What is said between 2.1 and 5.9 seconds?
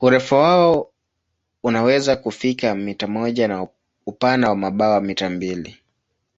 kufika mita moja na upana wa mabawa mita mbili.